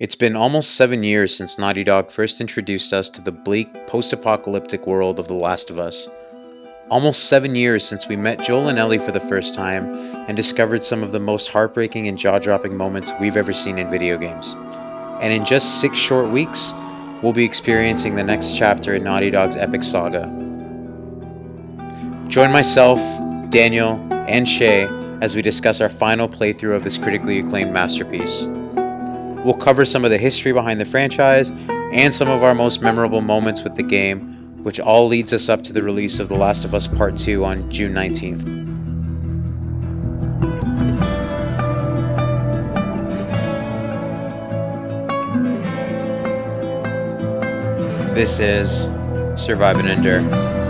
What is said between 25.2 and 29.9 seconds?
as we discuss our final playthrough of this critically acclaimed masterpiece. We'll cover